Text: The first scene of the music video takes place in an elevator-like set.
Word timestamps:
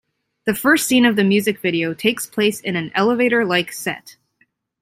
The 0.45 0.55
first 0.55 0.87
scene 0.87 1.05
of 1.05 1.15
the 1.15 1.23
music 1.23 1.59
video 1.59 1.93
takes 1.93 2.25
place 2.25 2.59
in 2.59 2.75
an 2.75 2.91
elevator-like 2.95 3.71
set. 3.71 4.15